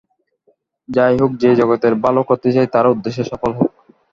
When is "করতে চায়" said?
2.29-2.69